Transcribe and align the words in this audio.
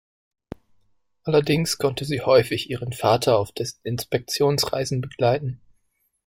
Allerdings 1.25 1.77
konnte 1.77 2.05
sie 2.05 2.21
häufig 2.21 2.71
ihren 2.71 2.91
Vater 2.91 3.37
auf 3.37 3.51
dessen 3.51 3.81
Inspektionsreisen 3.83 4.99
begleiten. 4.99 5.61